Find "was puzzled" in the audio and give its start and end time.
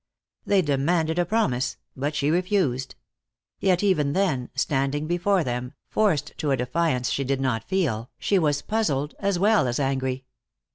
8.39-9.13